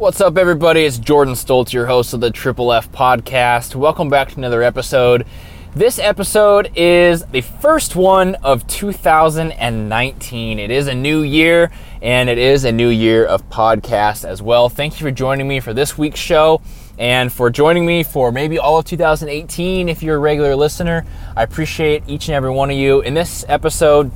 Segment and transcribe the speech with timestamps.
[0.00, 0.86] What's up, everybody?
[0.86, 3.74] It's Jordan Stolz, your host of the Triple F podcast.
[3.74, 5.26] Welcome back to another episode.
[5.74, 10.58] This episode is the first one of 2019.
[10.58, 14.70] It is a new year, and it is a new year of podcast as well.
[14.70, 16.62] Thank you for joining me for this week's show
[16.98, 21.04] and for joining me for maybe all of 2018 if you're a regular listener.
[21.36, 23.02] I appreciate each and every one of you.
[23.02, 24.10] In this episode,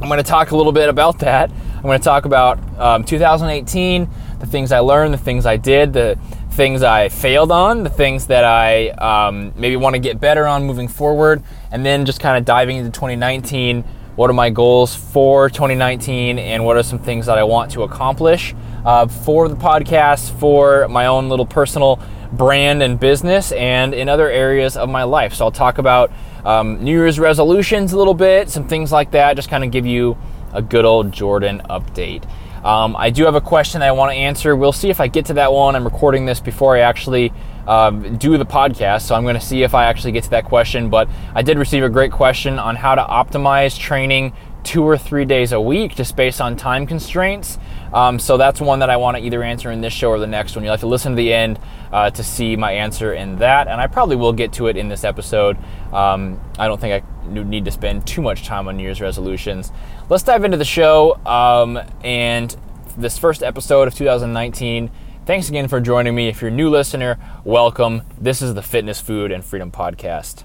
[0.00, 1.52] I'm going to talk a little bit about that.
[1.76, 4.10] I'm going to talk about um, 2018
[4.44, 6.18] the things I learned, the things I did, the
[6.52, 10.64] things I failed on, the things that I um, maybe want to get better on
[10.64, 13.82] moving forward, and then just kind of diving into 2019.
[14.16, 17.82] What are my goals for 2019, and what are some things that I want to
[17.82, 18.54] accomplish
[18.84, 22.00] uh, for the podcast, for my own little personal
[22.32, 25.34] brand and business, and in other areas of my life?
[25.34, 26.12] So I'll talk about
[26.44, 29.86] um, New Year's resolutions a little bit, some things like that, just kind of give
[29.86, 30.16] you
[30.52, 32.24] a good old Jordan update.
[32.64, 34.56] Um, I do have a question I want to answer.
[34.56, 35.76] We'll see if I get to that one.
[35.76, 37.30] I'm recording this before I actually
[37.66, 40.46] um, do the podcast, so I'm going to see if I actually get to that
[40.46, 40.88] question.
[40.88, 45.26] But I did receive a great question on how to optimize training two or three
[45.26, 47.58] days a week just based on time constraints.
[47.92, 50.26] Um, so that's one that I want to either answer in this show or the
[50.26, 50.64] next one.
[50.64, 51.60] You'll have to listen to the end
[51.92, 54.88] uh, to see my answer in that, and I probably will get to it in
[54.88, 55.58] this episode.
[55.92, 59.70] Um, I don't think I need to spend too much time on New Year's resolutions.
[60.08, 62.54] Let's dive into the show um, and
[62.96, 64.90] this first episode of 2019.
[65.26, 66.28] Thanks again for joining me.
[66.28, 68.02] If you're a new listener, welcome.
[68.20, 70.44] This is the Fitness, Food, and Freedom Podcast.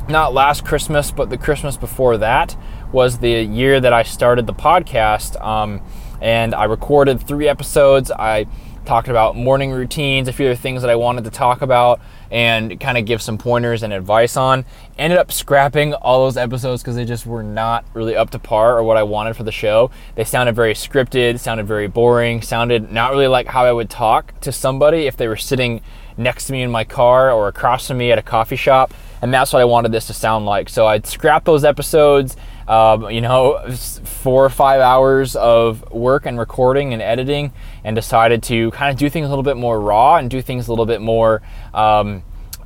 [0.09, 2.57] not last Christmas, but the Christmas before that
[2.91, 5.41] was the year that I started the podcast.
[5.41, 5.81] Um,
[6.19, 8.11] and I recorded three episodes.
[8.11, 8.47] I
[8.87, 11.99] talked about morning routines, a few other things that I wanted to talk about
[12.31, 14.65] and kind of give some pointers and advice on.
[14.97, 18.77] Ended up scrapping all those episodes because they just were not really up to par
[18.77, 19.91] or what I wanted for the show.
[20.15, 24.39] They sounded very scripted, sounded very boring, sounded not really like how I would talk
[24.41, 25.81] to somebody if they were sitting
[26.15, 28.93] next to me in my car or across from me at a coffee shop.
[29.21, 30.69] And that's what I wanted this to sound like.
[30.69, 32.37] So I'd scrap those episodes
[32.67, 37.53] um, you know, four or five hours of work and recording and editing,
[37.87, 40.67] and decided to kind of do things a little bit more raw and do things
[40.67, 41.41] a little bit more.
[41.73, 42.21] Um,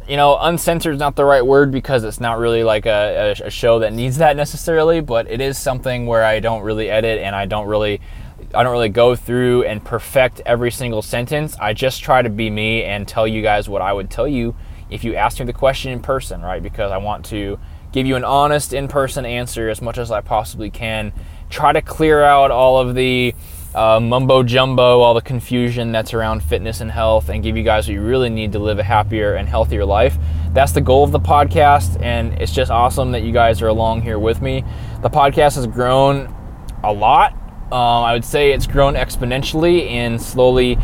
[0.10, 3.52] you know, uncensored is not the right word because it's not really like a, a,
[3.52, 7.36] show that needs that necessarily, but it is something where I don't really edit and
[7.36, 8.02] I don't really
[8.56, 11.56] I don't really go through and perfect every single sentence.
[11.62, 14.56] I just try to be me and tell you guys what I would tell you
[14.90, 16.64] if you asked me the question in person, right?
[16.64, 17.60] Because I want to
[17.92, 21.14] give you an honest in person answer as much as I possibly can.
[21.52, 23.36] Try to clear out all of the
[23.74, 27.88] uh, mumbo jumbo, all the confusion that's around fitness and health, and give you guys
[27.88, 30.18] what you really need to live a happier and healthier life.
[30.54, 34.02] That's the goal of the podcast, and it's just awesome that you guys are along
[34.02, 34.64] here with me.
[35.02, 36.34] The podcast has grown
[36.84, 37.34] a lot.
[37.72, 40.78] Um, I would say it's grown exponentially and slowly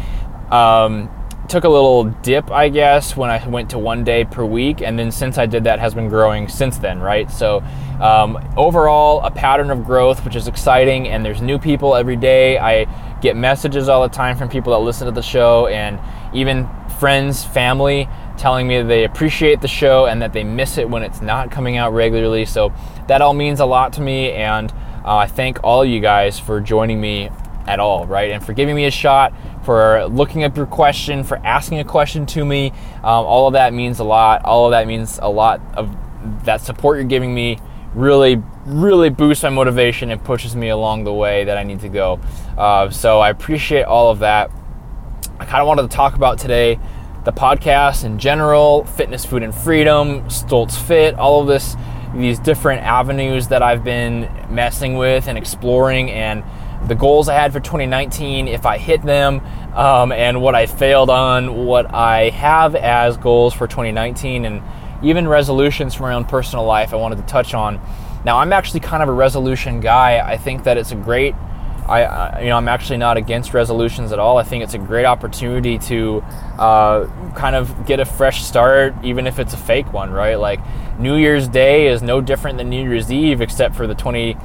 [0.52, 1.10] um,
[1.48, 5.00] took a little dip, I guess, when I went to one day per week, and
[5.00, 7.32] then since I did that, has been growing since then, right?
[7.32, 7.64] So
[8.02, 12.58] um, overall, a pattern of growth, which is exciting, and there's new people every day.
[12.58, 12.86] I
[13.22, 16.00] get messages all the time from people that listen to the show, and
[16.34, 16.70] even
[17.00, 21.22] friends, family telling me they appreciate the show and that they miss it when it's
[21.22, 22.46] not coming out regularly.
[22.46, 22.72] So
[23.08, 24.72] that all means a lot to me, and
[25.04, 27.30] uh, I thank all you guys for joining me
[27.68, 28.32] at all, right?
[28.32, 29.34] And for giving me a shot,
[29.64, 32.72] for looking up your question, for asking a question to me.
[32.98, 34.46] Um, all of that means a lot.
[34.46, 35.96] All of that means a lot of
[36.46, 37.60] that support you're giving me
[37.94, 41.90] really, really boosts my motivation and pushes me along the way that I need to
[41.90, 42.20] go.
[42.58, 44.52] Uh, so I appreciate all of that.
[45.40, 46.80] I kind of wanted to talk about today
[47.26, 51.76] the podcast in general, fitness, food, and freedom, Stolz Fit, all of this,
[52.16, 56.42] these different avenues that I've been messing with and exploring, and
[56.86, 59.42] the goals I had for 2019, if I hit them,
[59.76, 64.62] um, and what I failed on, what I have as goals for 2019, and
[65.04, 67.80] even resolutions for my own personal life I wanted to touch on.
[68.26, 70.20] Now, I'm actually kind of a resolution guy.
[70.20, 71.36] I think that it's a great
[71.88, 74.38] I, I, you know, I'm actually not against resolutions at all.
[74.38, 76.22] I think it's a great opportunity to
[76.60, 80.36] uh, kind of get a fresh start, even if it's a fake one, right?
[80.36, 80.60] Like
[81.00, 84.36] New Year's Day is no different than New Year's Eve, except for the 20,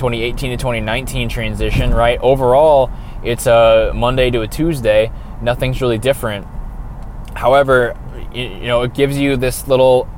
[0.00, 2.18] 2018 to 2019 transition, right?
[2.20, 2.90] Overall,
[3.22, 5.12] it's a Monday to a Tuesday.
[5.42, 6.46] Nothing's really different.
[7.34, 7.94] However,
[8.32, 10.08] you know, it gives you this little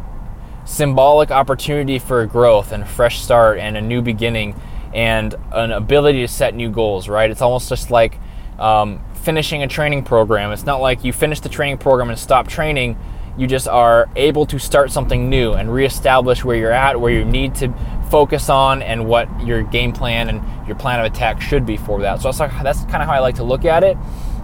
[0.65, 4.55] symbolic opportunity for growth and a fresh start and a new beginning
[4.95, 7.29] and an ability to set new goals, right?
[7.29, 8.19] It's almost just like
[8.61, 10.53] um, finishing a training program.
[10.53, 12.97] It's not like you finish the training program and stop training.
[13.37, 17.25] You just are able to start something new and reestablish where you're at, where you
[17.25, 17.75] need to
[18.13, 20.39] focus on, and what your game plan and
[20.69, 22.21] your plan of attack should be for that.
[22.21, 23.97] So that's, that's kind of how I like to look at it.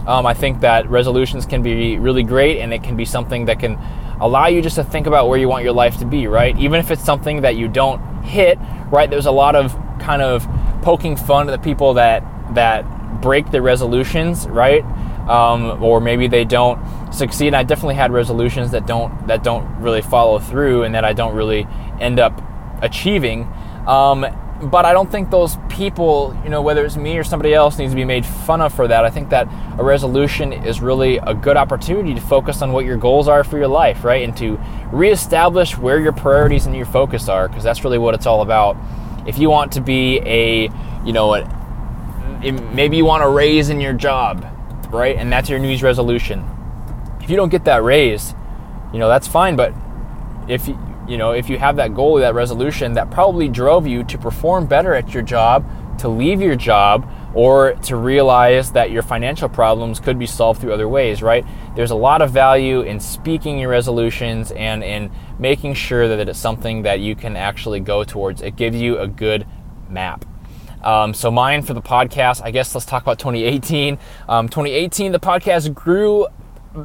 [0.07, 3.59] Um, I think that resolutions can be really great, and it can be something that
[3.59, 3.77] can
[4.19, 6.57] allow you just to think about where you want your life to be, right?
[6.57, 8.57] Even if it's something that you don't hit,
[8.91, 9.09] right?
[9.09, 10.47] There's a lot of kind of
[10.81, 12.23] poking fun at the people that
[12.55, 12.83] that
[13.21, 14.83] break the resolutions, right?
[15.29, 16.79] Um, or maybe they don't
[17.13, 17.53] succeed.
[17.53, 21.35] I definitely had resolutions that don't that don't really follow through, and that I don't
[21.35, 21.67] really
[21.99, 22.41] end up
[22.81, 23.47] achieving.
[23.89, 24.25] Um,
[24.61, 27.93] but I don't think those people, you know, whether it's me or somebody else, needs
[27.93, 29.05] to be made fun of for that.
[29.05, 29.47] I think that
[29.79, 33.57] a resolution is really a good opportunity to focus on what your goals are for
[33.57, 34.23] your life, right?
[34.23, 34.59] And to
[34.91, 38.75] reestablish where your priorities and your focus are, because that's really what it's all about
[39.25, 40.69] if you want to be a,
[41.05, 44.45] you know, a, maybe you want a raise in your job,
[44.89, 45.15] right?
[45.15, 46.45] And that's your New Year's resolution.
[47.21, 48.33] If you don't get that raise,
[48.91, 49.55] you know, that's fine.
[49.55, 49.73] But
[50.47, 50.77] if you,
[51.09, 54.67] you know, if you have that goal, that resolution that probably drove you to perform
[54.67, 55.65] better at your job,
[55.99, 60.71] to leave your job, or to realize that your financial problems could be solved through
[60.71, 61.45] other ways, right?
[61.75, 66.39] There's a lot of value in speaking your resolutions and in making sure that it's
[66.39, 68.41] something that you can actually go towards.
[68.41, 69.45] It gives you a good
[69.89, 70.25] map.
[70.83, 73.97] Um, so mine for the podcast, I guess let's talk about 2018.
[74.27, 76.27] Um, 2018, the podcast grew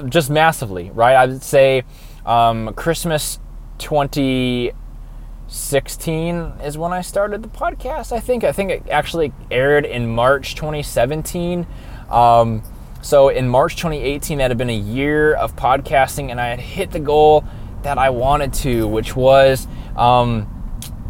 [0.08, 1.14] just massively, right?
[1.14, 1.84] I would say
[2.26, 3.38] um, Christmas
[3.78, 4.72] 20
[5.46, 6.34] 16
[6.64, 8.12] is when I started the podcast.
[8.12, 11.66] I think I think it actually aired in March 2017.
[12.10, 12.62] Um,
[13.02, 16.90] so in March 2018, that had been a year of podcasting, and I had hit
[16.90, 17.44] the goal
[17.82, 20.50] that I wanted to, which was, um,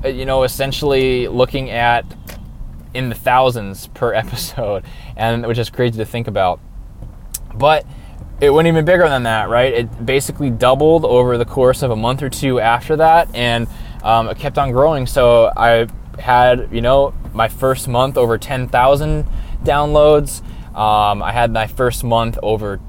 [0.05, 2.05] you know, essentially looking at
[2.93, 4.85] in the thousands per episode,
[5.17, 6.61] and which is crazy to think about.
[7.55, 7.87] But
[8.47, 9.73] it went even bigger than that, right?
[9.73, 13.67] It basically doubled over the course of a month or two after that, and
[14.03, 15.07] um, it kept on growing.
[15.07, 15.87] So I
[16.19, 19.27] had, you know, my first month over 10,000
[19.63, 20.43] downloads.
[20.77, 22.81] Um, I had my first month over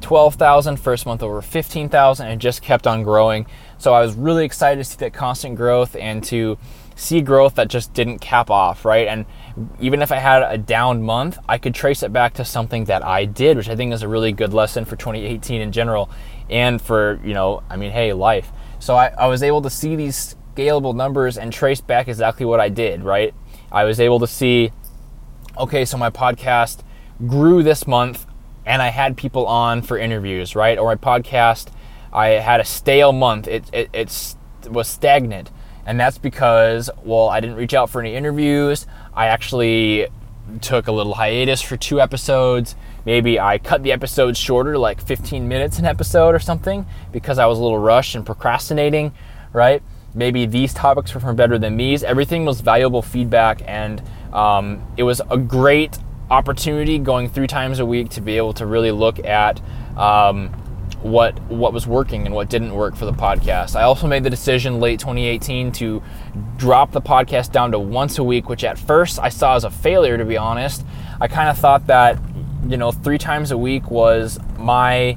[0.00, 3.46] 12,000, first month over 15,000, and just kept on growing.
[3.78, 6.58] So I was really excited to see that constant growth and to
[6.94, 9.08] see growth that just didn't cap off, right?
[9.08, 9.26] And
[9.80, 13.04] even if I had a down month, I could trace it back to something that
[13.04, 16.10] I did, which I think is a really good lesson for 2018 in general
[16.48, 18.50] and for, you know, I mean, hey, life.
[18.78, 22.60] So I, I was able to see these scalable numbers and trace back exactly what
[22.60, 23.34] I did, right?
[23.70, 24.72] I was able to see,
[25.56, 26.80] okay, so my podcast
[27.26, 28.26] grew this month
[28.64, 30.78] and I had people on for interviews, right?
[30.78, 31.68] Or my podcast,
[32.12, 33.48] I had a stale month.
[33.48, 34.36] It, it, it
[34.68, 35.50] was stagnant.
[35.84, 38.86] And that's because, well, I didn't reach out for any interviews.
[39.14, 40.08] I actually
[40.60, 42.74] took a little hiatus for two episodes.
[43.04, 47.46] Maybe I cut the episodes shorter, like 15 minutes an episode or something, because I
[47.46, 49.12] was a little rushed and procrastinating,
[49.52, 49.82] right?
[50.14, 52.02] maybe these topics were from better than these.
[52.02, 54.02] Everything was valuable feedback, and
[54.32, 55.98] um, it was a great
[56.30, 59.60] opportunity going three times a week to be able to really look at
[59.96, 60.50] um,
[61.02, 63.76] what what was working and what didn't work for the podcast.
[63.76, 66.02] I also made the decision late 2018 to
[66.56, 69.70] drop the podcast down to once a week, which at first I saw as a
[69.70, 70.16] failure.
[70.16, 70.84] To be honest,
[71.20, 72.18] I kind of thought that
[72.68, 75.16] you know three times a week was my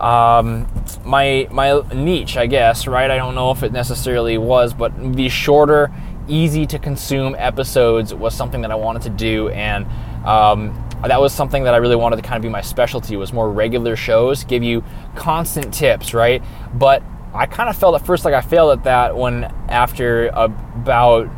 [0.00, 0.68] um,
[1.04, 3.10] my my niche, I guess, right?
[3.10, 5.90] I don't know if it necessarily was, but the shorter,
[6.28, 9.86] easy to consume episodes was something that I wanted to do, and
[10.26, 13.16] um, that was something that I really wanted to kind of be my specialty.
[13.16, 14.82] Was more regular shows, give you
[15.14, 16.42] constant tips, right?
[16.74, 17.02] But
[17.34, 21.28] I kind of felt at first like I failed at that when after about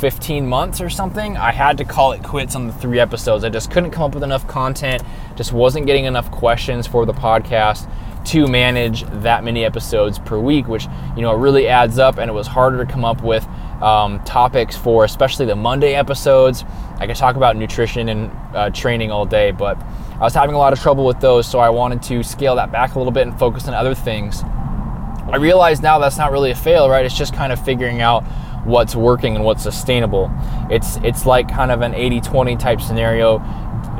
[0.00, 3.44] 15 months or something, I had to call it quits on the three episodes.
[3.44, 5.02] I just couldn't come up with enough content,
[5.36, 7.90] just wasn't getting enough questions for the podcast.
[8.26, 12.28] to manage that many episodes per week, which you know it really adds up, and
[12.28, 13.46] it was harder to come up with
[13.82, 16.64] um, topics for especially the Monday episodes.
[16.98, 19.78] I could talk about nutrition and uh, training all day, but
[20.14, 22.72] I was having a lot of trouble with those, so I wanted to scale that
[22.72, 24.42] back a little bit and focus on other things.
[24.42, 27.04] I realize now that's not really a fail, right?
[27.04, 28.22] It's just kind of figuring out
[28.64, 30.30] what's working and what's sustainable.
[30.70, 33.38] It's it's like kind of an 80-20 type scenario.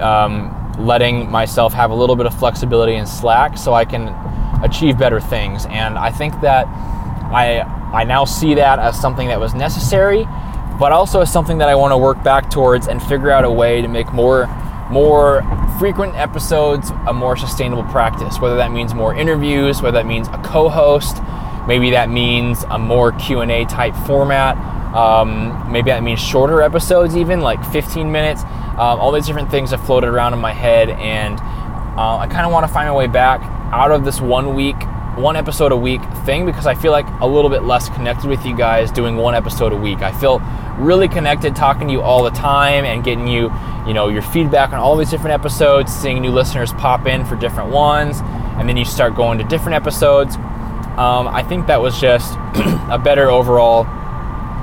[0.00, 4.08] Um, letting myself have a little bit of flexibility and slack so I can
[4.62, 5.66] achieve better things.
[5.66, 6.66] And I think that
[7.32, 7.60] I
[7.92, 10.26] I now see that as something that was necessary,
[10.78, 13.50] but also as something that I want to work back towards and figure out a
[13.50, 14.46] way to make more
[14.90, 15.42] more
[15.78, 18.38] frequent episodes a more sustainable practice.
[18.38, 21.16] Whether that means more interviews, whether that means a co-host,
[21.66, 24.56] maybe that means a more Q&A type format.
[24.94, 28.42] Um, maybe that means shorter episodes, even like 15 minutes.
[28.42, 32.46] Um, all these different things have floated around in my head, and uh, I kind
[32.46, 33.40] of want to find my way back
[33.72, 34.76] out of this one week,
[35.16, 38.44] one episode a week thing because I feel like a little bit less connected with
[38.44, 40.02] you guys doing one episode a week.
[40.02, 40.40] I feel
[40.78, 43.50] really connected talking to you all the time and getting you,
[43.86, 47.34] you know, your feedback on all these different episodes, seeing new listeners pop in for
[47.36, 48.20] different ones,
[48.58, 50.36] and then you start going to different episodes.
[50.36, 52.34] Um, I think that was just
[52.90, 53.84] a better overall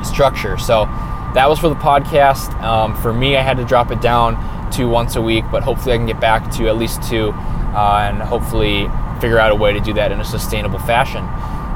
[0.04, 0.58] structure.
[0.58, 0.86] So
[1.34, 2.54] that was for the podcast.
[2.62, 5.96] Um, for me, I had to drop it down to once a week, but hopefully
[5.96, 7.32] I can get back to at least two
[7.74, 8.88] uh, and hopefully
[9.24, 11.24] figure out a way to do that in a sustainable fashion.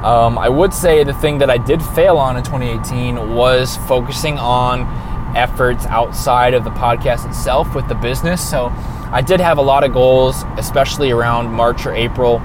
[0.04, 4.36] Um, I would say the thing that I did fail on in 2018 was focusing
[4.36, 4.82] on
[5.34, 8.46] efforts outside of the podcast itself with the business.
[8.46, 8.66] So
[9.10, 12.38] I did have a lot of goals, especially around March or April,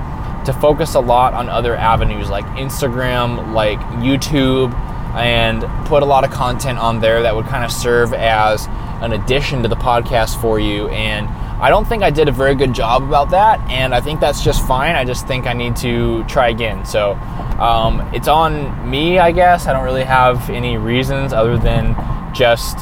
[0.46, 4.74] to focus a lot on other avenues like Instagram, like YouTube
[5.16, 8.68] and put a lot of content on there that would kind of serve as
[9.02, 10.88] an addition to the podcast for you.
[10.88, 11.28] And
[11.64, 14.44] I don't think I did a very good job about that, and I think that's
[14.44, 14.98] just fine.
[14.98, 16.86] I just think I need to try again.
[16.86, 17.14] So
[17.58, 19.66] um, it's on me, I guess.
[19.66, 21.96] I don't really have any reasons other than
[22.34, 22.80] just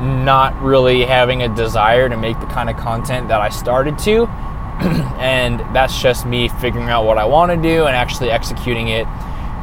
[0.00, 4.24] not really having a desire to make the kind of content that I started to.
[5.20, 9.06] and that's just me figuring out what I want to do and actually executing it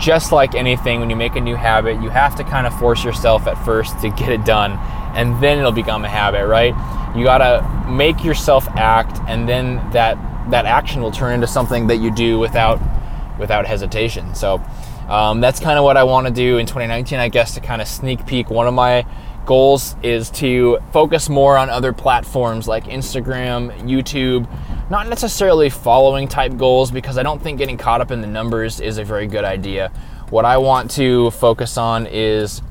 [0.02, 3.04] just like anything, when you make a new habit, you have to kind of force
[3.04, 4.74] yourself at first to get it done,
[5.16, 6.76] and then it'll become a habit, right?
[7.16, 10.18] You gotta make yourself act, and then that
[10.50, 12.80] that action will turn into something that you do without
[13.38, 14.34] without hesitation.
[14.36, 14.62] So
[15.10, 17.82] um, that's kind of what I want to do in 2019, I guess, to kind
[17.82, 18.50] of sneak peek.
[18.50, 19.06] One of my
[19.46, 24.48] goals is to focus more on other platforms like Instagram, YouTube,
[24.90, 28.80] not necessarily following type goals because I don't think getting caught up in the numbers
[28.80, 29.90] is a very good idea.
[30.30, 32.62] What I want to focus on is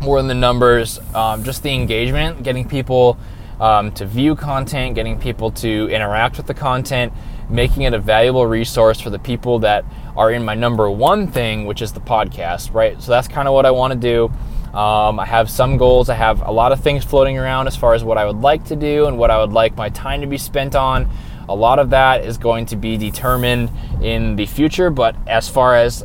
[0.00, 3.18] more than the numbers, um, just the engagement, getting people
[3.60, 7.12] um, to view content, getting people to interact with the content,
[7.50, 9.84] making it a valuable resource for the people that
[10.16, 13.00] are in my number one thing, which is the podcast, right?
[13.02, 14.32] So that's kind of what I want to do.
[14.76, 16.08] Um, I have some goals.
[16.08, 18.64] I have a lot of things floating around as far as what I would like
[18.66, 21.10] to do and what I would like my time to be spent on.
[21.48, 23.70] A lot of that is going to be determined
[24.02, 26.04] in the future, but as far as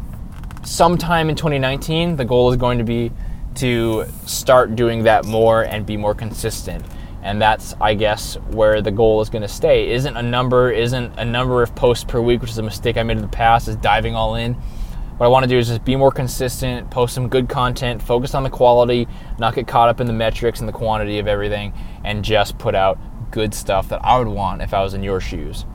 [0.64, 3.12] sometime in 2019, the goal is going to be
[3.56, 6.86] to start doing that more and be more consistent.
[7.22, 9.92] And that's, I guess, where the goal is going to stay.
[9.92, 13.04] Isn't a number, isn't a number of posts per week, which is a mistake I
[13.04, 14.58] made in the past, is diving all in
[15.18, 18.34] what I want to do is just be more consistent, post some good content, focus
[18.34, 19.08] on the quality,
[19.38, 21.72] not get caught up in the metrics and the quantity of everything,
[22.04, 22.98] and just put out
[23.30, 25.66] good stuff that I would want if I was in your shoes.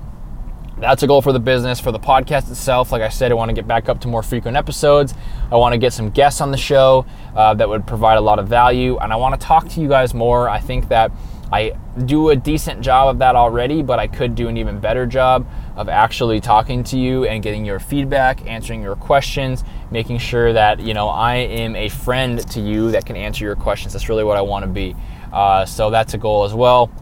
[0.80, 1.80] That's a goal for the business.
[1.80, 4.22] For the podcast itself, like I said, I want to get back up to more
[4.22, 5.12] frequent episodes.
[5.50, 7.04] I want to get some guests on the show
[7.34, 9.88] uh, that would provide a lot of value, and I want to talk to you
[9.88, 10.48] guys more.
[10.48, 11.10] I think that
[11.50, 11.72] I
[12.04, 15.48] do a decent job of that already, but I could do an even better job
[15.76, 20.78] of actually talking to you and getting your feedback, answering your questions, making sure that
[20.78, 23.94] you know I am a friend to you that can answer your questions.
[23.94, 24.94] That's really what I want to be.
[25.32, 26.92] Uh, so that's a goal as well.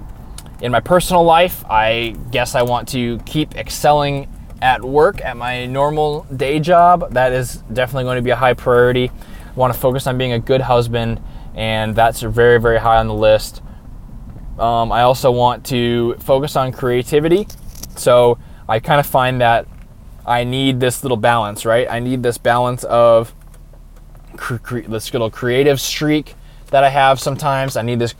[0.62, 4.26] In my personal life, I guess I want to keep excelling
[4.62, 7.12] at work at my normal day job.
[7.12, 9.10] That is definitely going to be a high priority.
[9.10, 11.20] I want to focus on being a good husband,
[11.54, 13.60] and that's very, very high on the list.
[14.58, 17.46] Um, I also want to focus on creativity.
[17.96, 19.68] So I kind of find that
[20.24, 21.86] I need this little balance, right?
[21.88, 23.34] I need this balance of
[24.38, 26.34] cre- cre- this little creative streak
[26.70, 27.76] that I have sometimes.
[27.76, 28.14] I need this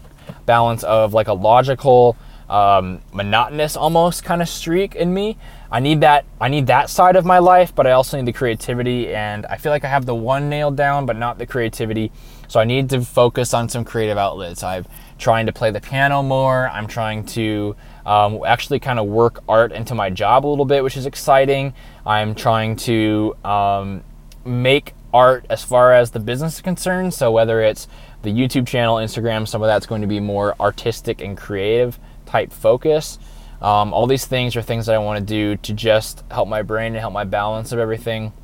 [0.44, 2.16] balance of like a logical,
[2.48, 5.36] um, monotonous almost kind of streak in me.
[5.70, 8.32] I need that I need that side of my life, but I also need the
[8.32, 12.12] creativity and I feel like I have the one nailed down but not the creativity.
[12.48, 14.62] So I need to focus on some creative outlets.
[14.62, 14.86] I'm
[15.18, 16.68] trying to play the piano more.
[16.68, 17.74] I'm trying to
[18.04, 21.74] um, actually kind of work art into my job a little bit, which is exciting.
[22.04, 24.04] I'm trying to um,
[24.44, 27.14] make art as far as the business is concerned.
[27.14, 27.88] So whether it's
[28.22, 31.98] the YouTube channel, Instagram, some of that's going to be more artistic and creative
[32.36, 33.18] type focus.
[33.62, 36.60] Um, all these things are things that I want to do to just help my
[36.60, 38.34] brain and help my balance of everything.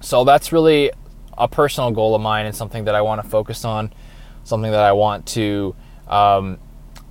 [0.00, 0.90] So that's really
[1.38, 3.92] a personal goal of mine and something that I want to focus on,
[4.44, 5.74] something that I want to
[6.08, 6.58] um,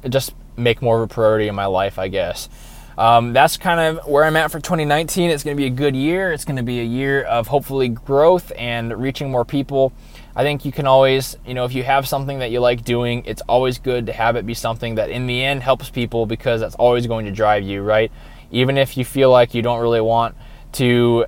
[0.08, 2.48] just make more of a priority in my life, I guess.
[2.96, 5.32] Um, that's kind of where I'm at for 2019.
[5.32, 6.32] It's going to be a good year.
[6.32, 9.94] It's going to be a year of hopefully growth and reaching more people.
[10.40, 13.26] I think you can always, you know, if you have something that you like doing,
[13.26, 16.62] it's always good to have it be something that in the end helps people because
[16.62, 18.10] that's always going to drive you, right?
[18.50, 20.38] Even if you feel like you don't really want
[20.72, 21.26] to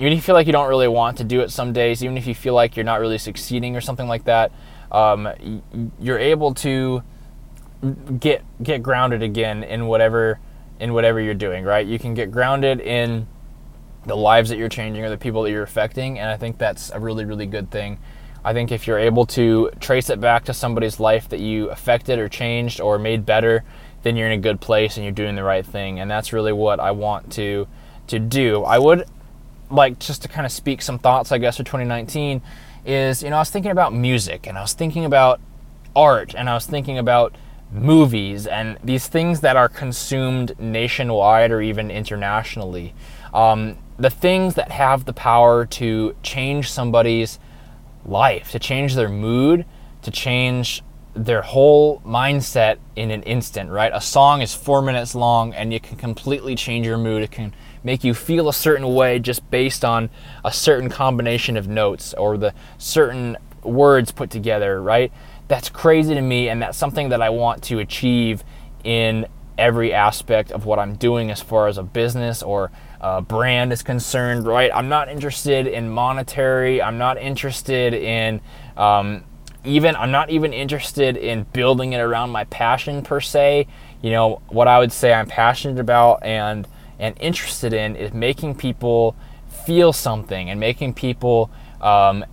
[0.00, 2.16] even if you feel like you don't really want to do it some days, even
[2.16, 4.50] if you feel like you're not really succeeding or something like that,
[4.90, 5.28] um,
[6.00, 7.02] you're able to
[8.18, 10.40] get get grounded again in whatever
[10.80, 11.64] in whatever you're doing.
[11.64, 11.86] Right?
[11.86, 13.26] You can get grounded in
[14.06, 16.88] the lives that you're changing or the people that you're affecting, and I think that's
[16.88, 17.98] a really really good thing.
[18.44, 22.18] I think if you're able to trace it back to somebody's life that you affected
[22.18, 23.64] or changed or made better,
[24.02, 26.00] then you're in a good place and you're doing the right thing.
[26.00, 27.66] And that's really what I want to
[28.06, 28.64] to do.
[28.64, 29.04] I would
[29.70, 32.40] like just to kind of speak some thoughts, I guess, for 2019
[32.86, 35.40] is, you know, I was thinking about music and I was thinking about
[35.94, 37.34] art and I was thinking about
[37.70, 42.94] movies and these things that are consumed nationwide or even internationally.
[43.34, 47.38] Um, the things that have the power to change somebody's
[48.04, 49.64] life, to change their mood,
[50.02, 50.82] to change
[51.14, 53.90] their whole mindset in an instant, right?
[53.92, 57.22] A song is four minutes long and it can completely change your mood.
[57.22, 57.52] It can
[57.82, 60.10] make you feel a certain way just based on
[60.44, 65.12] a certain combination of notes or the certain words put together, right?
[65.48, 68.44] That's crazy to me, and that's something that I want to achieve
[68.84, 69.26] in
[69.56, 73.82] every aspect of what I'm doing as far as a business or uh, brand is
[73.82, 74.70] concerned, right?
[74.74, 76.82] I'm not interested in monetary.
[76.82, 78.40] I'm not interested in
[78.76, 79.24] um,
[79.64, 83.66] even, I'm not even interested in building it around my passion per se.
[84.02, 86.66] You know, what I would say I'm passionate about and,
[86.98, 89.16] and interested in is making people
[89.66, 92.24] feel something and making people, um,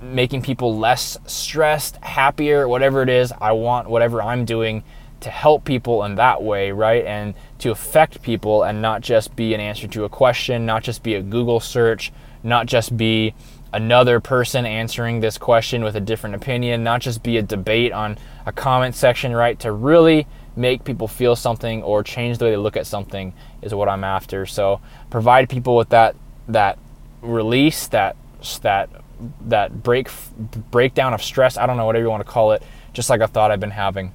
[0.00, 3.32] making people less stressed, happier, whatever it is.
[3.40, 4.84] I want whatever I'm doing
[5.20, 7.04] to help people in that way, right?
[7.04, 11.02] And to affect people and not just be an answer to a question, not just
[11.02, 13.34] be a Google search, not just be
[13.72, 18.16] another person answering this question with a different opinion, not just be a debate on
[18.46, 19.58] a comment section, right?
[19.60, 20.26] To really
[20.56, 24.04] make people feel something or change the way they look at something is what I'm
[24.04, 24.46] after.
[24.46, 26.16] So provide people with that
[26.48, 26.78] that
[27.20, 28.16] release, that
[28.62, 28.88] that
[29.42, 30.08] that break
[30.70, 31.56] breakdown of stress.
[31.56, 32.62] I don't know whatever you want to call it.
[32.92, 34.12] Just like a thought I've been having.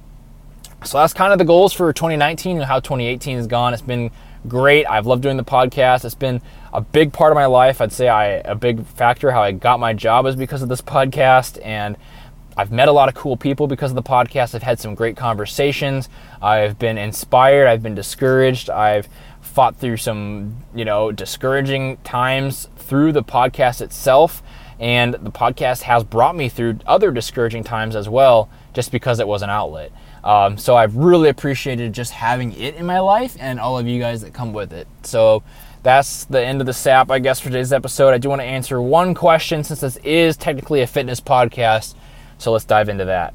[0.86, 3.72] So that's kind of the goals for 2019 and how 2018 has gone.
[3.72, 4.10] It's been
[4.46, 4.86] great.
[4.86, 6.04] I've loved doing the podcast.
[6.04, 6.42] It's been
[6.72, 7.80] a big part of my life.
[7.80, 10.82] I'd say I a big factor how I got my job is because of this
[10.82, 11.96] podcast and
[12.56, 14.54] I've met a lot of cool people because of the podcast.
[14.54, 16.08] I've had some great conversations.
[16.42, 18.68] I've been inspired, I've been discouraged.
[18.68, 19.08] I've
[19.40, 24.42] fought through some, you know, discouraging times through the podcast itself
[24.78, 29.26] and the podcast has brought me through other discouraging times as well just because it
[29.26, 29.90] was an outlet.
[30.24, 34.00] Um, so I've really appreciated just having it in my life and all of you
[34.00, 34.88] guys that come with it.
[35.02, 35.42] So
[35.82, 38.14] that's the end of the sap, I guess, for today's episode.
[38.14, 41.94] I do want to answer one question since this is technically a fitness podcast.
[42.38, 43.34] So let's dive into that.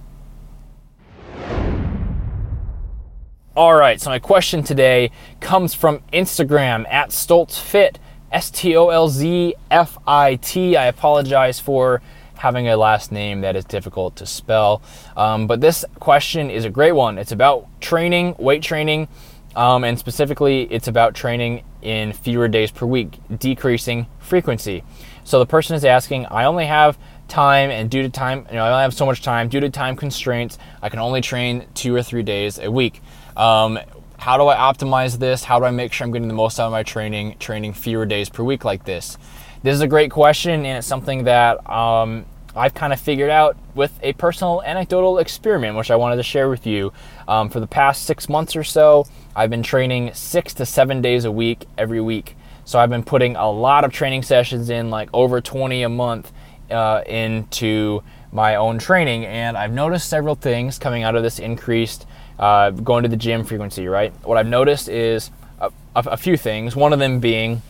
[3.56, 7.98] All right, so my question today comes from Instagram at StolzFit,
[8.32, 10.76] S T O L Z F I T.
[10.76, 12.02] I apologize for
[12.40, 14.82] having a last name that is difficult to spell.
[15.18, 17.18] Um, but this question is a great one.
[17.18, 19.10] It's about training, weight training,
[19.56, 24.84] um, and specifically, it's about training in fewer days per week, decreasing frequency.
[25.24, 26.98] So the person is asking, I only have
[27.28, 29.50] time, and due to time, you know, I only have so much time.
[29.50, 33.02] Due to time constraints, I can only train two or three days a week.
[33.36, 33.80] Um,
[34.18, 35.44] how do I optimize this?
[35.44, 38.06] How do I make sure I'm getting the most out of my training, training fewer
[38.06, 39.18] days per week like this?
[39.62, 43.58] This is a great question, and it's something that um, I've kind of figured out
[43.76, 46.94] with a personal anecdotal experiment, which I wanted to share with you.
[47.28, 51.26] Um, for the past six months or so, I've been training six to seven days
[51.26, 52.38] a week every week.
[52.64, 56.32] So I've been putting a lot of training sessions in, like over 20 a month,
[56.72, 59.26] uh, into my own training.
[59.26, 63.44] And I've noticed several things coming out of this increased uh, going to the gym
[63.44, 64.14] frequency, right?
[64.24, 66.78] What I've noticed is a, a few things.
[66.78, 67.62] One of them being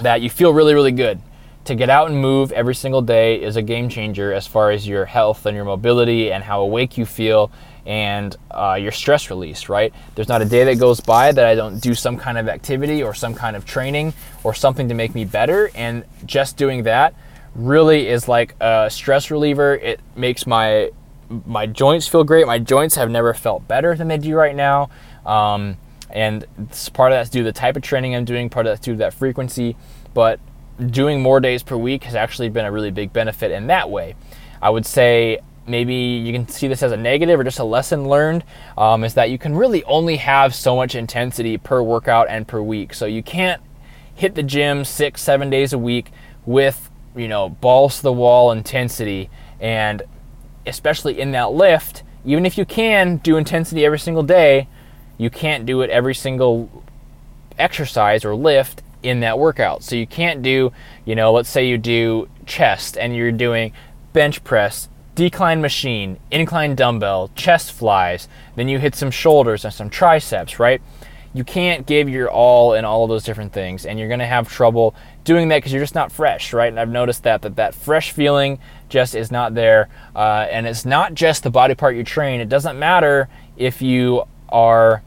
[0.00, 1.20] that you feel really, really good.
[1.66, 4.86] To get out and move every single day is a game changer as far as
[4.86, 7.52] your health and your mobility and how awake you feel
[7.86, 9.92] and uh, your stress release, right?
[10.14, 13.02] There's not a day that goes by that I don't do some kind of activity
[13.02, 15.70] or some kind of training or something to make me better.
[15.74, 17.14] And just doing that
[17.54, 19.74] really is like a stress reliever.
[19.74, 20.90] It makes my
[21.46, 22.46] my joints feel great.
[22.46, 24.90] My joints have never felt better than they do right now.
[25.24, 25.78] Um,
[26.12, 26.44] and
[26.92, 28.92] part of that's due to the type of training I'm doing, part of that's due
[28.92, 29.76] to that frequency.
[30.14, 30.40] But
[30.90, 34.14] doing more days per week has actually been a really big benefit in that way.
[34.60, 38.08] I would say maybe you can see this as a negative or just a lesson
[38.08, 38.44] learned
[38.76, 42.60] um, is that you can really only have so much intensity per workout and per
[42.60, 42.94] week.
[42.94, 43.62] So you can't
[44.14, 46.10] hit the gym six, seven days a week
[46.44, 49.28] with you know balls to the wall intensity
[49.60, 50.02] and
[50.66, 54.66] especially in that lift even if you can do intensity every single day
[55.22, 56.82] you can't do it every single
[57.58, 59.82] exercise or lift in that workout.
[59.82, 60.72] So you can't do,
[61.04, 63.72] you know, let's say you do chest and you're doing
[64.12, 69.90] bench press, decline machine, incline dumbbell, chest flies, then you hit some shoulders and some
[69.90, 70.80] triceps, right?
[71.34, 74.26] You can't give your all in all of those different things, and you're going to
[74.26, 76.68] have trouble doing that because you're just not fresh, right?
[76.68, 78.58] And I've noticed that that that fresh feeling
[78.90, 82.40] just is not there, uh, and it's not just the body part you train.
[82.40, 85.02] It doesn't matter if you are,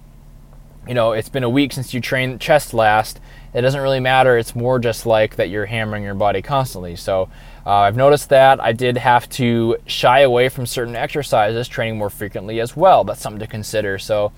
[0.87, 3.19] you know, it's been a week since you trained chest last.
[3.53, 4.37] It doesn't really matter.
[4.37, 6.95] It's more just like that you're hammering your body constantly.
[6.95, 7.29] So
[7.65, 12.09] uh, I've noticed that I did have to shy away from certain exercises, training more
[12.09, 13.03] frequently as well.
[13.03, 13.97] That's something to consider.
[13.97, 14.31] So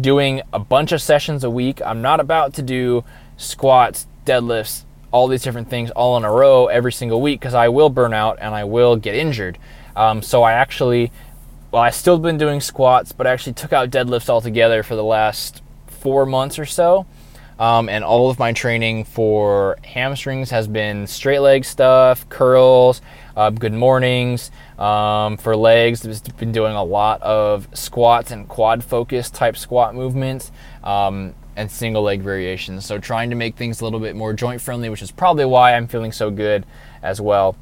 [0.00, 1.80] doing a bunch of sessions a week.
[1.82, 3.04] I'm not about to do
[3.36, 7.68] squats, deadlifts, all these different things all in a row every single week because I
[7.68, 9.58] will burn out and I will get injured.
[9.94, 11.12] Um, so I actually
[11.70, 15.02] well, I still been doing squats, but I actually took out deadlifts altogether for the
[15.02, 15.60] last
[16.04, 17.06] four months or so.
[17.58, 23.00] Um, and all of my training for hamstrings has been straight leg stuff, curls,
[23.36, 24.50] uh, good mornings.
[24.78, 29.94] Um, for legs, I've been doing a lot of squats and quad focus type squat
[29.94, 30.50] movements
[30.82, 32.84] um, and single leg variations.
[32.86, 35.74] So trying to make things a little bit more joint friendly, which is probably why
[35.74, 36.66] I'm feeling so good
[37.02, 37.56] as well.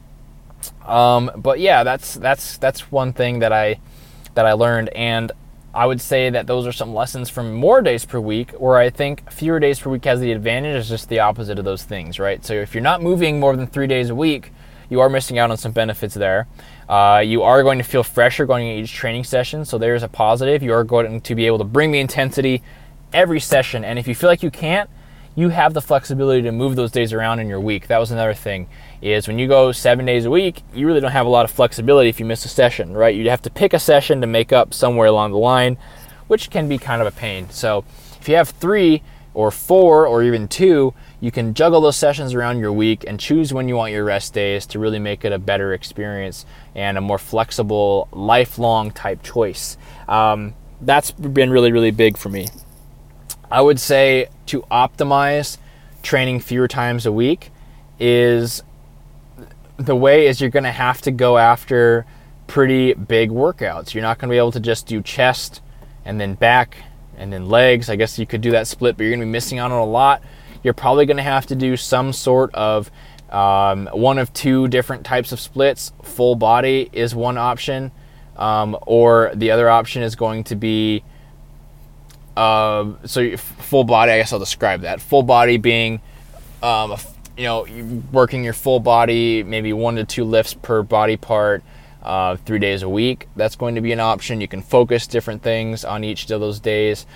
[0.86, 3.78] Um, but yeah, that's that's that's one thing that I
[4.34, 4.88] that I learned.
[4.90, 5.32] And
[5.74, 8.90] I would say that those are some lessons from more days per week, where I
[8.90, 12.18] think fewer days per week has the advantage, is just the opposite of those things,
[12.18, 12.44] right?
[12.44, 14.52] So if you're not moving more than three days a week,
[14.90, 16.46] you are missing out on some benefits there.
[16.88, 20.08] Uh, you are going to feel fresher going into each training session, so there's a
[20.08, 20.62] positive.
[20.62, 22.62] You are going to be able to bring the intensity
[23.14, 24.90] every session, and if you feel like you can't,
[25.34, 27.86] you have the flexibility to move those days around in your week.
[27.86, 28.68] That was another thing
[29.02, 31.50] is when you go seven days a week, you really don't have a lot of
[31.50, 33.14] flexibility if you miss a session, right?
[33.14, 35.76] You have to pick a session to make up somewhere along the line,
[36.28, 37.50] which can be kind of a pain.
[37.50, 37.84] So
[38.20, 39.02] if you have three
[39.34, 43.52] or four or even two, you can juggle those sessions around your week and choose
[43.52, 47.00] when you want your rest days to really make it a better experience and a
[47.00, 49.76] more flexible, lifelong type choice.
[50.06, 52.48] Um, that's been really, really big for me.
[53.50, 55.58] I would say to optimize
[56.02, 57.50] training fewer times a week
[57.98, 58.62] is
[59.76, 62.06] the way is you're going to have to go after
[62.46, 63.94] pretty big workouts.
[63.94, 65.60] You're not going to be able to just do chest
[66.04, 66.76] and then back
[67.16, 67.88] and then legs.
[67.88, 69.80] I guess you could do that split, but you're going to be missing out on
[69.80, 70.22] a lot.
[70.62, 72.90] You're probably going to have to do some sort of
[73.30, 75.92] um, one of two different types of splits.
[76.02, 77.90] Full body is one option,
[78.36, 81.02] um, or the other option is going to be
[82.36, 85.00] uh, so full body, I guess I'll describe that.
[85.00, 86.00] Full body being,
[86.62, 86.96] um,
[87.36, 87.66] you know,
[88.12, 91.62] working your full body, maybe one to two lifts per body part,
[92.02, 93.28] uh, three days a week.
[93.36, 94.40] That's going to be an option.
[94.40, 97.06] You can focus different things on each of those days.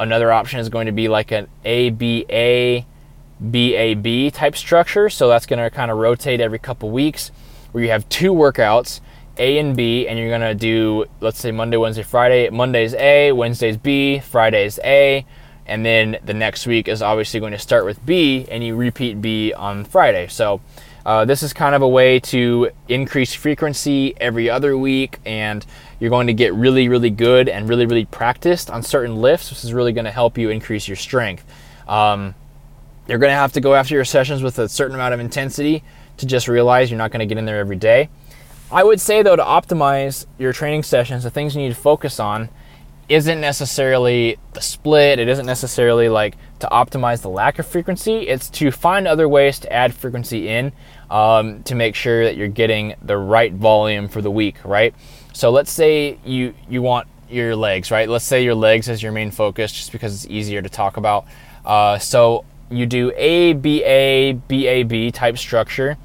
[0.00, 2.84] Another option is going to be like an ABA,
[3.40, 5.08] BAB type structure.
[5.08, 7.30] So that's going to kind of rotate every couple weeks,
[7.72, 9.00] where you have two workouts
[9.38, 12.50] a and B, and you're gonna do, let's say Monday, Wednesday, Friday.
[12.50, 15.24] Monday's A, Wednesday's B, Friday's A,
[15.68, 19.20] and then the next week is obviously going to start with B, and you repeat
[19.20, 20.26] B on Friday.
[20.28, 20.60] So
[21.06, 25.64] uh, this is kind of a way to increase frequency every other week, and
[26.00, 29.50] you're going to get really, really good and really, really practiced on certain lifts.
[29.50, 31.44] This is really going to help you increase your strength.
[31.86, 32.34] Um,
[33.06, 35.82] you're going to have to go after your sessions with a certain amount of intensity
[36.18, 38.10] to just realize you're not going to get in there every day.
[38.70, 42.20] I would say though to optimize your training sessions, the things you need to focus
[42.20, 42.50] on
[43.08, 45.18] isn't necessarily the split.
[45.18, 48.28] It isn't necessarily like to optimize the lack of frequency.
[48.28, 50.72] It's to find other ways to add frequency in
[51.10, 54.94] um, to make sure that you're getting the right volume for the week, right?
[55.32, 58.08] So let's say you you want your legs, right?
[58.08, 61.26] Let's say your legs is your main focus, just because it's easier to talk about.
[61.64, 65.96] Uh, so you do A, B, A, B, A, B type structure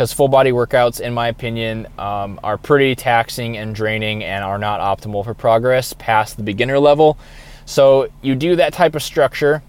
[0.00, 4.56] because full body workouts, in my opinion, um, are pretty taxing and draining and are
[4.56, 7.18] not optimal for progress past the beginner level.
[7.66, 9.62] So you do that type of structure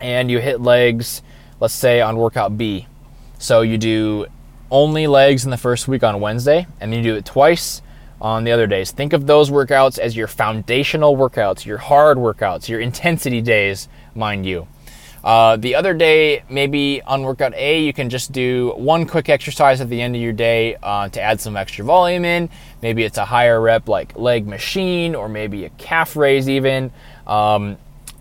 [0.00, 1.20] and you hit legs,
[1.58, 2.86] let's say on workout B.
[3.40, 4.26] So you do
[4.70, 7.82] only legs in the first week on Wednesday, and then you do it twice
[8.20, 8.92] on the other days.
[8.92, 14.46] Think of those workouts as your foundational workouts, your hard workouts, your intensity days, mind
[14.46, 14.68] you.
[15.22, 19.80] Uh, the other day, maybe on workout A, you can just do one quick exercise
[19.80, 22.48] at the end of your day uh, to add some extra volume in.
[22.82, 26.90] Maybe it's a higher rep like leg machine or maybe a calf raise, even.
[27.26, 27.76] Um,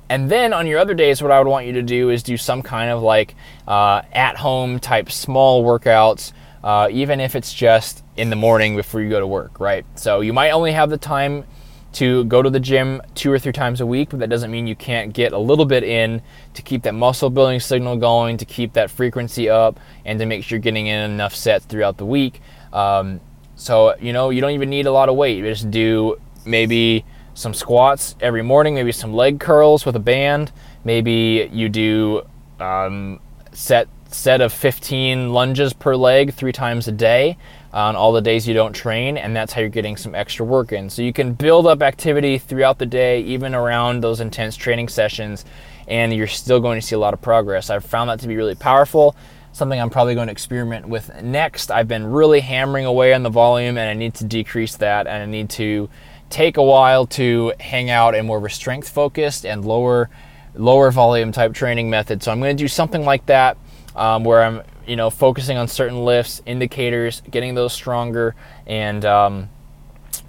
[0.09, 2.35] and then on your other days, what I would want you to do is do
[2.35, 3.35] some kind of like
[3.67, 6.33] uh, at home type small workouts,
[6.63, 9.85] uh, even if it's just in the morning before you go to work, right?
[9.95, 11.45] So you might only have the time
[11.93, 14.67] to go to the gym two or three times a week, but that doesn't mean
[14.67, 16.21] you can't get a little bit in
[16.53, 20.43] to keep that muscle building signal going, to keep that frequency up, and to make
[20.43, 22.41] sure you're getting in enough sets throughout the week.
[22.71, 23.19] Um,
[23.55, 25.37] so, you know, you don't even need a lot of weight.
[25.37, 30.51] You just do maybe some squats every morning, maybe some leg curls with a band.
[30.83, 32.23] Maybe you do
[32.59, 33.19] um,
[33.51, 37.37] set set of 15 lunges per leg three times a day
[37.71, 40.71] on all the days you don't train, and that's how you're getting some extra work
[40.71, 40.89] in.
[40.89, 45.45] So you can build up activity throughout the day, even around those intense training sessions,
[45.87, 47.69] and you're still going to see a lot of progress.
[47.69, 49.15] I've found that to be really powerful.
[49.51, 51.71] Something I'm probably going to experiment with next.
[51.71, 55.23] I've been really hammering away on the volume, and I need to decrease that, and
[55.23, 55.89] I need to
[56.29, 60.09] take a while to hang out in more of a strength focused and lower
[60.55, 62.23] lower volume type training method.
[62.23, 63.57] So I'm going to do something like that
[63.95, 69.49] um, where I'm you know, focusing on certain lifts, indicators, getting those stronger, and um,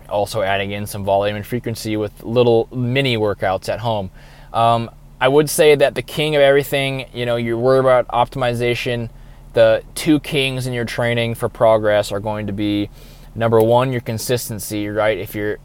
[0.08, 4.10] also adding in some volume and frequency with little mini workouts at home.
[4.52, 9.08] Um, I would say that the king of everything, you know, you're worried about optimization.
[9.54, 12.90] The two kings in your training for progress are going to be
[13.34, 15.16] number one, your consistency, right?
[15.16, 15.58] If you're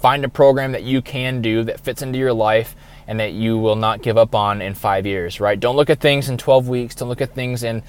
[0.00, 3.58] find a program that you can do that fits into your life and that you
[3.58, 5.58] will not give up on in five years, right?
[5.58, 6.94] Don't look at things in 12 weeks.
[6.94, 7.82] Don't look at things in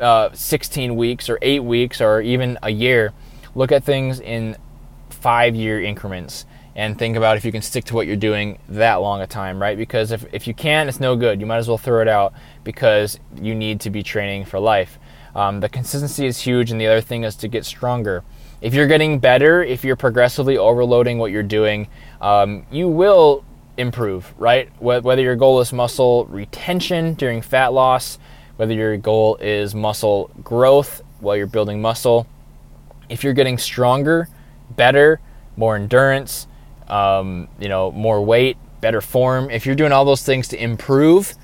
[0.00, 3.12] uh, 16 weeks or eight weeks or even a year.
[3.54, 4.56] Look at things in
[5.10, 8.96] five year increments and think about if you can stick to what you're doing that
[8.96, 9.76] long a time, right?
[9.76, 11.40] Because if, if you can, it's no good.
[11.40, 12.34] You might as well throw it out
[12.64, 14.98] because you need to be training for life.
[15.36, 18.24] Um, the consistency is huge, and the other thing is to get stronger.
[18.60, 21.88] If you're getting better, if you're progressively overloading what you're doing,
[22.20, 23.44] um, you will
[23.76, 24.70] improve, right?
[24.80, 28.18] Whether your goal is muscle retention during fat loss,
[28.56, 32.26] whether your goal is muscle growth while you're building muscle,
[33.08, 34.28] if you're getting stronger,
[34.70, 35.20] better,
[35.56, 36.46] more endurance,
[36.88, 41.34] um, you know, more weight, better form, if you're doing all those things to improve,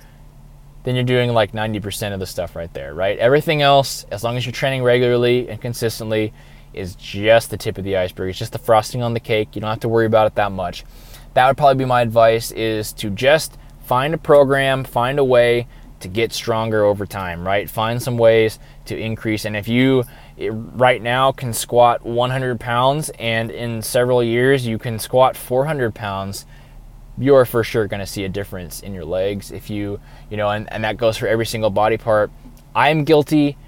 [0.84, 3.18] then you're doing like 90% of the stuff right there, right?
[3.18, 6.32] Everything else, as long as you're training regularly and consistently,
[6.72, 8.30] is just the tip of the iceberg.
[8.30, 9.54] It's just the frosting on the cake.
[9.54, 10.84] You don't have to worry about it that much
[11.34, 15.66] that would probably be my advice is to just find a program, find a way
[16.00, 17.68] to get stronger over time, right?
[17.68, 19.44] Find some ways to increase.
[19.44, 20.04] And if you
[20.38, 26.46] right now can squat 100 pounds and in several years you can squat 400 pounds,
[27.18, 29.50] you're for sure going to see a difference in your legs.
[29.52, 32.30] If you, you know, and, and that goes for every single body part.
[32.74, 33.58] I'm guilty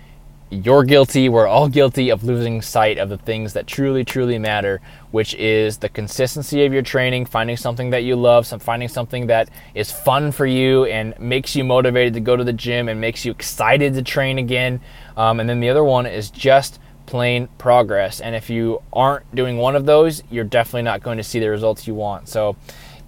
[0.52, 4.82] you're guilty, we're all guilty of losing sight of the things that truly, truly matter,
[5.10, 9.28] which is the consistency of your training, finding something that you love, some finding something
[9.28, 13.00] that is fun for you and makes you motivated to go to the gym and
[13.00, 14.78] makes you excited to train again.
[15.16, 18.20] Um, and then the other one is just plain progress.
[18.20, 21.48] And if you aren't doing one of those, you're definitely not going to see the
[21.48, 22.28] results you want.
[22.28, 22.56] So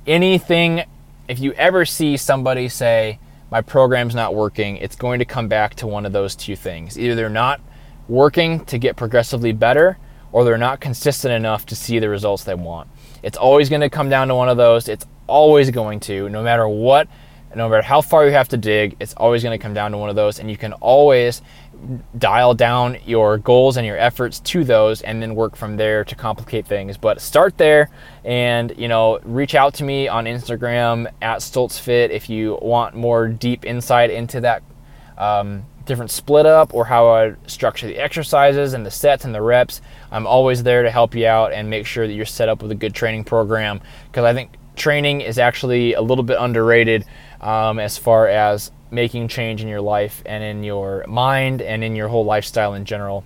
[0.07, 0.85] anything,
[1.29, 3.19] if you ever see somebody say,
[3.55, 6.99] my program's not working, it's going to come back to one of those two things.
[6.99, 7.61] Either they're not
[8.09, 9.97] working to get progressively better,
[10.33, 12.91] or they're not consistent enough to see the results they want.
[13.23, 14.89] It's always going to come down to one of those.
[14.89, 17.07] It's always going to, no matter what,
[17.55, 19.99] no matter how far you have to dig, it's always going to come down to
[19.99, 20.41] one of those.
[20.41, 21.41] And you can always
[22.19, 26.15] dial down your goals and your efforts to those and then work from there to
[26.15, 26.97] complicate things.
[26.97, 27.91] But start there
[28.25, 33.29] and you know reach out to me on instagram at stolzfit if you want more
[33.29, 34.63] deep insight into that
[35.19, 39.43] um, different split up or how i structure the exercises and the sets and the
[39.43, 39.83] reps.
[40.11, 42.71] I'm always there to help you out and make sure that you're set up with
[42.71, 47.05] a good training program because i think training is actually a little bit underrated
[47.41, 51.97] um, as far as making change in your life and in your mind and in
[51.97, 53.25] your whole lifestyle in general.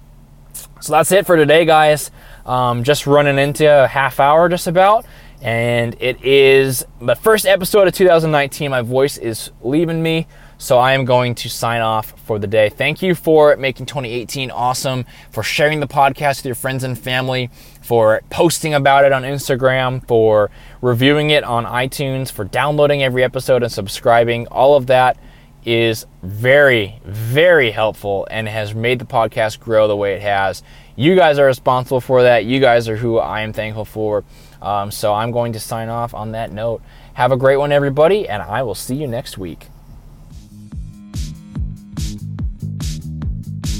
[0.81, 2.11] So that's it for today, guys.
[2.46, 5.04] Um, just running into a half hour just about.
[5.40, 8.70] And it is the first episode of 2019.
[8.70, 10.26] My voice is leaving me,
[10.57, 12.70] so I am going to sign off for the day.
[12.70, 17.50] Thank you for making 2018 awesome, for sharing the podcast with your friends and family,
[17.83, 20.50] for posting about it on Instagram, for
[20.83, 24.48] reviewing it on iTunes, for downloading every episode and subscribing.
[24.48, 25.16] All of that
[25.64, 30.62] is very, very helpful and has made the podcast grow the way it has.
[30.97, 32.44] You guys are responsible for that.
[32.44, 34.25] You guys are who I am thankful for.
[34.61, 36.83] Um, so I'm going to sign off on that note.
[37.14, 39.68] Have a great one, everybody, and I will see you next week.